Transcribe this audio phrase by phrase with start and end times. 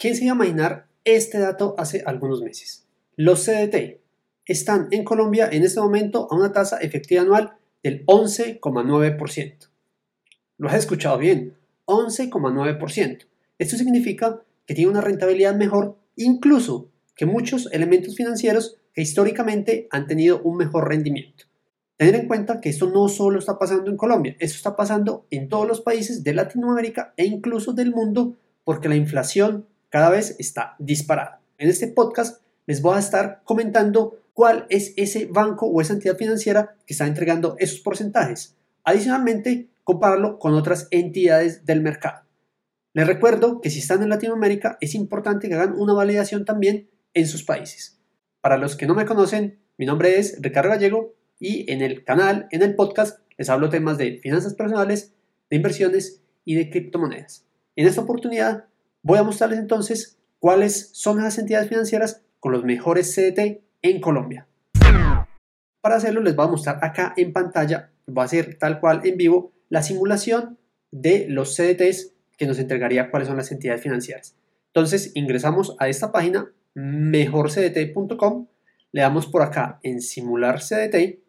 [0.00, 2.86] ¿Quién se iba a imaginar este dato hace algunos meses?
[3.16, 4.00] Los CDT
[4.46, 9.68] están en Colombia en este momento a una tasa efectiva anual del 11,9%.
[10.56, 13.26] Lo has escuchado bien, 11,9%.
[13.58, 20.06] Esto significa que tiene una rentabilidad mejor incluso que muchos elementos financieros que históricamente han
[20.06, 21.44] tenido un mejor rendimiento.
[21.98, 25.50] Tener en cuenta que esto no solo está pasando en Colombia, esto está pasando en
[25.50, 30.76] todos los países de Latinoamérica e incluso del mundo porque la inflación cada vez está
[30.78, 31.40] disparada.
[31.58, 36.16] En este podcast les voy a estar comentando cuál es ese banco o esa entidad
[36.16, 38.56] financiera que está entregando esos porcentajes.
[38.84, 42.22] Adicionalmente, compararlo con otras entidades del mercado.
[42.92, 47.26] Les recuerdo que si están en Latinoamérica es importante que hagan una validación también en
[47.26, 48.00] sus países.
[48.40, 52.48] Para los que no me conocen, mi nombre es Ricardo Gallego y en el canal,
[52.50, 55.14] en el podcast, les hablo temas de finanzas personales,
[55.50, 57.46] de inversiones y de criptomonedas.
[57.76, 58.66] En esta oportunidad
[59.02, 64.46] voy a mostrarles entonces cuáles son las entidades financieras con los mejores CDT en Colombia.
[65.80, 69.16] Para hacerlo les voy a mostrar acá en pantalla, va a ser tal cual en
[69.16, 70.58] vivo, la simulación
[70.90, 74.36] de los CDTs que nos entregaría cuáles son las entidades financieras.
[74.68, 78.46] Entonces ingresamos a esta página mejorcdt.com,
[78.92, 81.20] le damos por acá en simular CDT.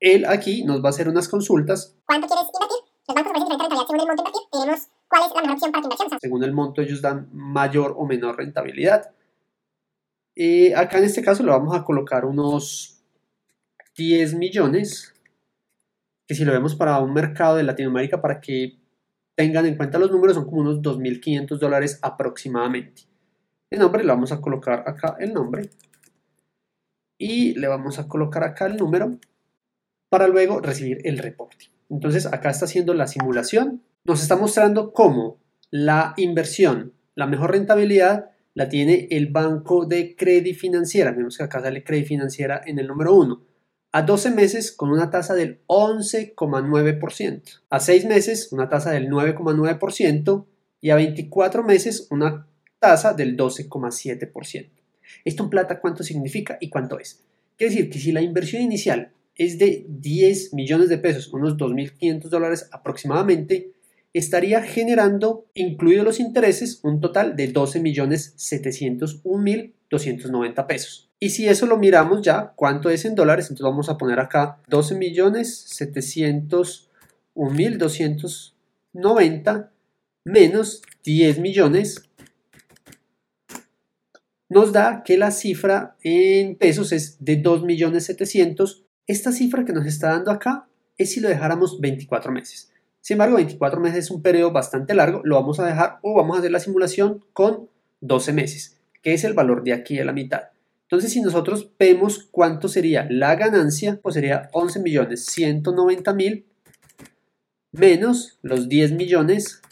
[0.00, 1.96] Él aquí nos va a hacer unas consultas.
[2.06, 2.78] ¿Cuánto quieres invertir?
[3.06, 4.42] Los bancos ofrecen diferente rentabilidad según el monto invertir.
[4.50, 6.20] Tenemos cuál es la mejor opción para tu inversión.
[6.20, 9.10] Según el monto ellos dan mayor o menor rentabilidad.
[10.34, 13.02] Y acá en este caso le vamos a colocar unos
[13.96, 15.12] 10 millones,
[16.26, 18.78] que si lo vemos para un mercado de Latinoamérica, para que
[19.34, 23.02] tengan en cuenta los números, son como unos 2.500 dólares aproximadamente.
[23.70, 25.68] El nombre le vamos a colocar acá el nombre
[27.18, 29.18] y le vamos a colocar acá el número
[30.08, 31.70] para luego recibir el reporte.
[31.90, 35.38] Entonces acá está haciendo la simulación, nos está mostrando cómo
[35.70, 41.12] la inversión, la mejor rentabilidad la tiene el banco de crédito financiera.
[41.12, 43.42] Vemos que acá sale crédito financiera en el número 1
[43.92, 50.46] a 12 meses con una tasa del 11,9%, a 6 meses una tasa del 9,9%
[50.80, 52.46] y a 24 meses una
[52.78, 54.70] tasa del 12,7%.
[55.24, 57.22] Esto en plata, ¿cuánto significa y cuánto es?
[57.56, 62.28] Quiere decir que si la inversión inicial es de 10 millones de pesos, unos 2.500
[62.28, 63.72] dólares aproximadamente,
[64.12, 71.08] estaría generando, incluidos los intereses, un total de 12 millones 701.290 pesos.
[71.18, 73.44] Y si eso lo miramos ya, ¿cuánto es en dólares?
[73.46, 75.66] Entonces vamos a poner acá 12 millones
[77.34, 79.70] 701.290
[80.24, 82.10] menos 10 millones
[84.52, 88.84] nos da que la cifra en pesos es de 2 millones 700.
[89.06, 90.68] Esta cifra que nos está dando acá
[90.98, 92.70] es si lo dejáramos 24 meses.
[93.02, 96.36] Sin embargo, 24 meses es un periodo bastante largo, lo vamos a dejar o vamos
[96.36, 97.68] a hacer la simulación con
[98.00, 100.44] 12 meses, que es el valor de aquí a la mitad.
[100.84, 106.46] Entonces, si nosotros vemos cuánto sería la ganancia, pues sería 11 millones 190 mil
[107.72, 109.62] menos los 10 millones,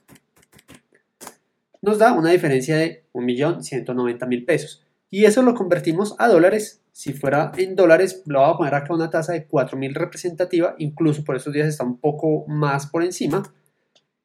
[1.82, 4.84] nos da una diferencia de 1 millón 190 mil pesos.
[5.08, 6.79] Y eso lo convertimos a dólares.
[7.00, 10.74] Si fuera en dólares, lo voy a poner acá una tasa de 4 mil representativa,
[10.76, 13.42] incluso por estos días está un poco más por encima.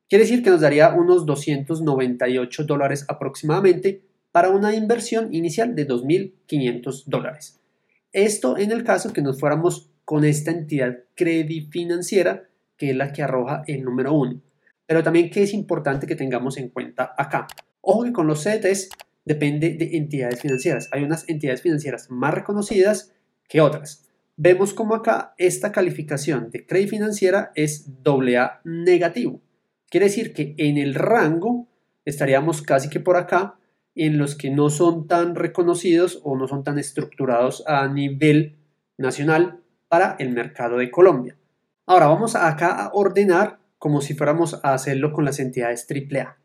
[0.09, 4.01] Quiere decir que nos daría unos 298 dólares aproximadamente
[4.33, 7.61] para una inversión inicial de 2.500 dólares.
[8.11, 13.13] Esto en el caso que nos fuéramos con esta entidad credit financiera, que es la
[13.13, 14.41] que arroja el número 1.
[14.85, 17.47] Pero también que es importante que tengamos en cuenta acá.
[17.79, 18.89] Ojo que con los CDTs
[19.25, 20.89] depende de entidades financieras.
[20.91, 23.13] Hay unas entidades financieras más reconocidas
[23.47, 24.09] que otras.
[24.37, 29.41] Vemos como acá esta calificación de crédito financiera es AA negativo.
[29.89, 31.67] Quiere decir que en el rango
[32.03, 33.57] estaríamos casi que por acá
[33.95, 38.57] en los que no son tan reconocidos o no son tan estructurados a nivel
[38.97, 41.37] nacional para el mercado de Colombia.
[41.85, 46.37] Ahora vamos acá a ordenar como si fuéramos a hacerlo con las entidades AAA.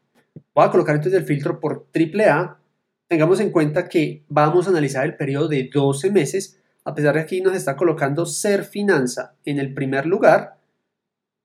[0.54, 2.59] Voy a colocar entonces el filtro por AAA.
[3.10, 7.18] Tengamos en cuenta que vamos a analizar el periodo de 12 meses, a pesar de
[7.18, 10.60] que aquí nos está colocando Ser Finanza en el primer lugar,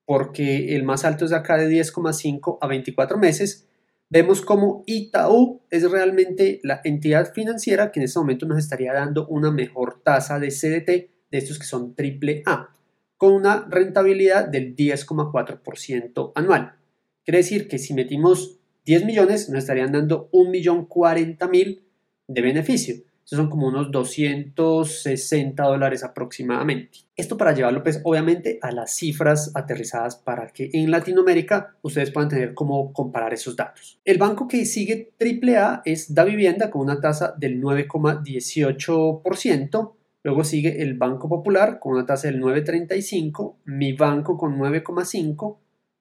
[0.05, 3.67] porque el más alto es acá de 10,5 a 24 meses,
[4.11, 9.25] vemos como Itaú es realmente la entidad financiera que en este momento nos estaría dando
[9.25, 10.87] una mejor tasa de CDT
[11.31, 12.75] de estos que son triple A,
[13.17, 16.75] con una rentabilidad del 10,4% anual.
[17.23, 21.81] Quiere decir que si metimos 10 millones, nos estarían dando 1.040.000
[22.27, 22.95] de beneficio.
[23.25, 26.99] Estos son como unos 260 dólares aproximadamente.
[27.15, 32.29] Esto para llevarlo pues obviamente a las cifras aterrizadas para que en Latinoamérica ustedes puedan
[32.29, 33.99] tener cómo comparar esos datos.
[34.05, 39.93] El banco que sigue AAA es Da Vivienda con una tasa del 9,18%.
[40.21, 45.57] Luego sigue el Banco Popular con una tasa del 9,35, Mi Banco con 9,5,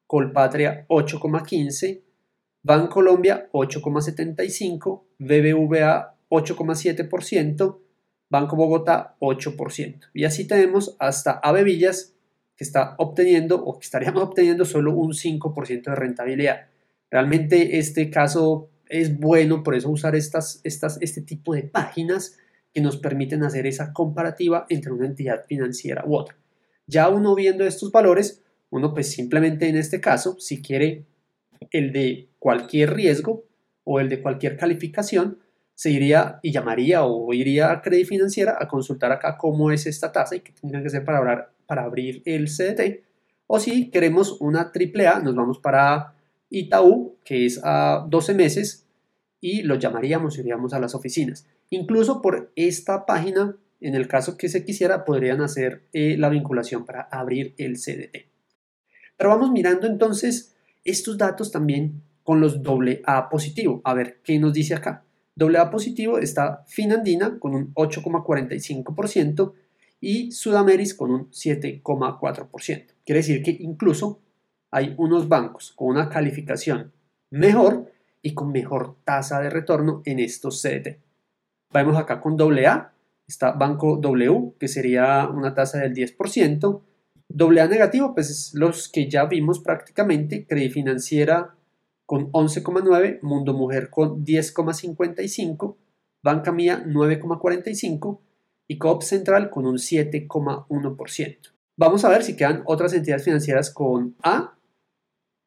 [0.07, 2.03] Colpatria 8,15,
[2.89, 7.79] Colombia 8,75, BBVA 8,7%,
[8.31, 10.01] Banco Bogotá 8%.
[10.15, 12.15] Y así tenemos hasta Avevillas
[12.57, 16.67] que está obteniendo o que estaríamos obteniendo solo un 5% de rentabilidad.
[17.11, 22.37] Realmente este caso es bueno, por eso usar estas, estas, este tipo de páginas
[22.73, 26.37] que nos permiten hacer esa comparativa entre una entidad financiera u otra.
[26.87, 31.05] Ya uno viendo estos valores, uno pues simplemente en este caso, si quiere
[31.71, 33.45] el de cualquier riesgo
[33.85, 35.39] o el de cualquier calificación,
[35.75, 40.13] se iría y llamaría o iría a Credit Financiera a consultar acá cómo es esta
[40.13, 43.03] tasa y qué tendría que hacer para, para abrir el CDT.
[43.47, 46.15] O si queremos una AAA, nos vamos para
[46.49, 48.87] Itaú, que es a 12 meses,
[49.41, 51.47] y lo llamaríamos, iríamos a las oficinas.
[51.71, 56.87] Incluso por esta página, en el caso que se quisiera, podrían hacer eh, la vinculación
[56.87, 58.27] para abrir el CDT.
[59.17, 60.54] Pero vamos mirando entonces
[60.85, 63.81] estos datos también con los AA positivo.
[63.85, 65.05] A ver qué nos dice acá.
[65.39, 69.53] AA positivo está Finandina con un 8,45%
[70.01, 72.87] y Sudameris con un 7,4%.
[73.05, 74.21] Quiere decir que incluso
[74.71, 76.93] hay unos bancos con una calificación
[77.31, 77.93] mejor
[78.23, 80.99] y con mejor tasa de retorno en estos CDT.
[81.73, 82.93] Vamos acá con AA,
[83.27, 86.81] está Banco W, que sería una tasa del 10%.
[87.39, 91.55] AA negativo, pues es los que ya vimos prácticamente, Credit Financiera
[92.07, 95.77] con 11,9, Mundo Mujer con 10,55,
[96.23, 98.21] Banca Mía 9,45
[98.69, 101.39] y Coop Central con un 7,1%.
[101.77, 104.57] Vamos a ver si quedan otras entidades financieras con A,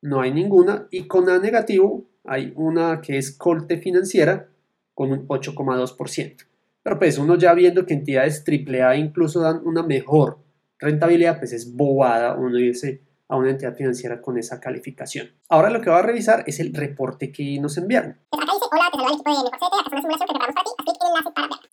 [0.02, 4.50] no hay ninguna, y con A negativo hay una que es Colte Financiera
[4.94, 6.48] con un 8,2%.
[6.84, 10.40] Pero pues uno ya viendo que entidades AAA incluso dan una mejor
[10.80, 15.32] rentabilidad, pues es bobada uno irse a una entidad financiera con esa calificación.
[15.50, 18.18] Ahora lo que va a revisar es el reporte que nos enviaron.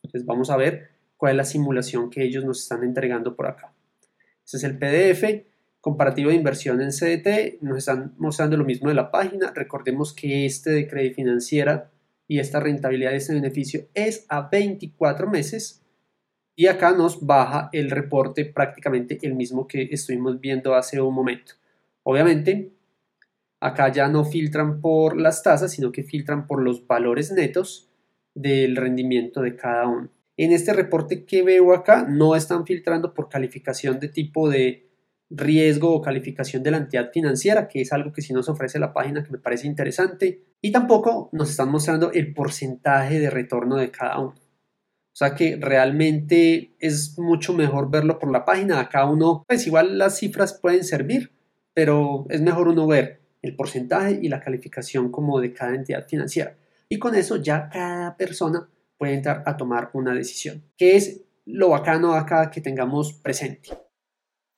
[0.02, 3.72] Entonces vamos a ver cuál es la simulación que ellos nos están entregando por acá.
[4.44, 5.46] Este es el PDF
[5.80, 7.62] comparativo de inversión en CDT.
[7.62, 9.52] Nos están mostrando lo mismo de la página.
[9.54, 11.90] Recordemos que este de crédito financiera
[12.26, 15.83] y esta rentabilidad de este beneficio es a 24 meses.
[16.56, 21.54] Y acá nos baja el reporte prácticamente el mismo que estuvimos viendo hace un momento.
[22.04, 22.72] Obviamente,
[23.60, 27.88] acá ya no filtran por las tasas, sino que filtran por los valores netos
[28.34, 30.10] del rendimiento de cada uno.
[30.36, 34.90] En este reporte que veo acá no están filtrando por calificación de tipo de
[35.30, 38.92] riesgo o calificación de la entidad financiera, que es algo que sí nos ofrece la
[38.92, 43.90] página que me parece interesante, y tampoco nos están mostrando el porcentaje de retorno de
[43.90, 44.34] cada uno.
[45.14, 48.80] O sea que realmente es mucho mejor verlo por la página.
[48.80, 51.30] Acá uno, pues igual las cifras pueden servir,
[51.72, 56.56] pero es mejor uno ver el porcentaje y la calificación como de cada entidad financiera.
[56.88, 58.68] Y con eso ya cada persona
[58.98, 63.68] puede entrar a tomar una decisión, que es lo bacano acá que tengamos presente.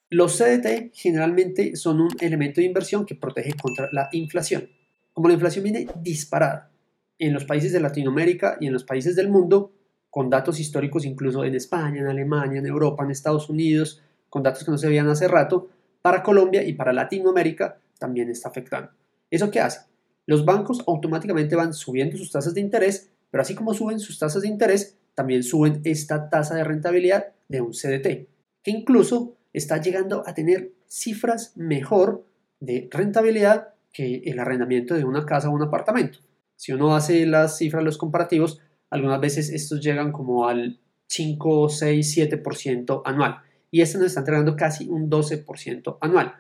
[0.09, 4.71] Los CDT generalmente son un elemento de inversión que protege contra la inflación.
[5.13, 6.71] Como la inflación viene disparada
[7.19, 9.76] en los países de Latinoamérica y en los países del mundo,
[10.17, 14.65] con datos históricos incluso en España, en Alemania, en Europa, en Estados Unidos, con datos
[14.65, 15.69] que no se veían hace rato,
[16.01, 18.93] para Colombia y para Latinoamérica también está afectando.
[19.31, 19.81] ¿Eso qué hace?
[20.25, 24.41] Los bancos automáticamente van subiendo sus tasas de interés, pero así como suben sus tasas
[24.41, 28.27] de interés, también suben esta tasa de rentabilidad de un CDT,
[28.63, 32.25] que incluso está llegando a tener cifras mejor
[32.61, 36.21] de rentabilidad que el arrendamiento de una casa o un apartamento.
[36.57, 42.17] Si uno hace las cifras, los comparativos, algunas veces estos llegan como al 5, 6,
[42.17, 43.39] 7% anual.
[43.71, 46.35] Y este nos está entregando casi un 12% anual.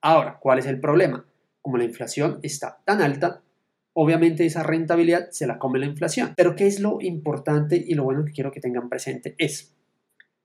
[0.00, 1.24] Ahora, ¿cuál es el problema?
[1.60, 3.42] Como la inflación está tan alta,
[3.92, 6.34] obviamente esa rentabilidad se la come la inflación.
[6.36, 9.34] Pero ¿qué es lo importante y lo bueno que quiero que tengan presente?
[9.38, 9.74] Es,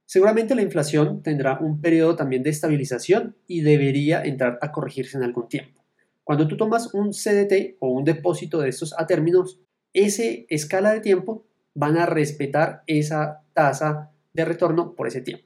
[0.06, 5.24] seguramente la inflación tendrá un periodo también de estabilización y debería entrar a corregirse en
[5.24, 5.84] algún tiempo.
[6.24, 9.62] Cuando tú tomas un CDT o un depósito de estos a términos,
[9.98, 15.46] ese escala de tiempo van a respetar esa tasa de retorno por ese tiempo.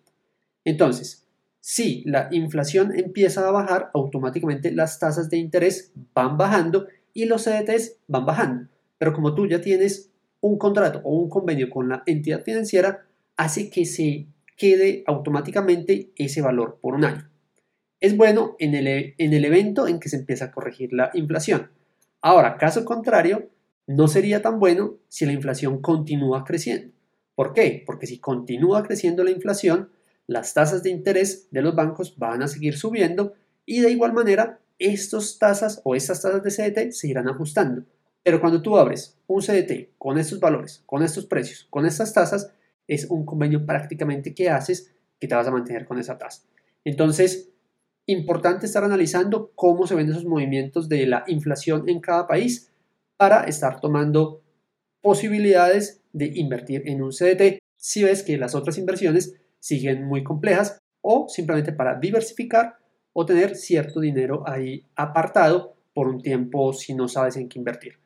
[0.65, 1.25] Entonces,
[1.62, 7.46] si la inflación empieza a bajar, automáticamente las tasas de interés van bajando y los
[7.46, 8.67] CDTs van bajando.
[8.98, 13.05] Pero como tú ya tienes un contrato o un convenio con la entidad financiera
[13.38, 14.27] hace que se
[14.58, 17.29] quede automáticamente ese valor por un año.
[18.01, 21.70] Es bueno en el, en el evento en que se empieza a corregir la inflación.
[22.22, 23.50] Ahora, caso contrario,
[23.88, 26.93] no sería tan bueno si la inflación continúa creciendo.
[27.35, 27.83] ¿Por qué?
[27.85, 29.89] Porque si continúa creciendo la inflación,
[30.27, 33.33] las tasas de interés de los bancos van a seguir subiendo
[33.65, 37.83] y de igual manera estas tasas o estas tasas de CDT se irán ajustando.
[38.23, 42.51] Pero cuando tú abres un CDT con estos valores, con estos precios, con estas tasas,
[42.88, 46.43] es un convenio prácticamente que haces que te vas a mantener con esa tasa.
[46.83, 47.50] Entonces,
[48.05, 52.71] importante estar analizando cómo se ven esos movimientos de la inflación en cada país
[53.22, 54.42] para estar tomando
[55.00, 60.80] posibilidades de invertir en un CDT si ves que las otras inversiones siguen muy complejas
[61.01, 62.78] o simplemente para diversificar
[63.13, 68.00] o tener cierto dinero ahí apartado por un tiempo si no sabes en qué invertir.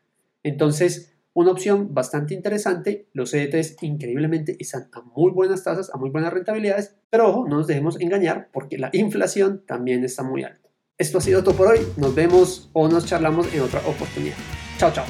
[0.44, 6.10] Entonces, una opción bastante interesante, los CDTs increíblemente están a muy buenas tasas, a muy
[6.10, 10.70] buenas rentabilidades, pero ojo, no nos dejemos engañar porque la inflación también está muy alta.
[10.98, 14.36] Esto ha sido todo por hoy, nos vemos o nos charlamos en otra oportunidad.
[14.78, 15.06] 校长